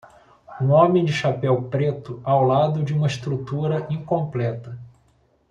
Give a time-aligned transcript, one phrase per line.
[0.59, 4.79] Um homem de chapéu preto ao lado de uma estrutura incompleta.